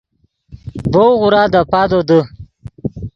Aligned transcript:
ڤؤ 0.91 1.07
غورا 1.19 1.43
دے 1.53 1.61
پادو 1.71 1.99
دے 2.09 2.19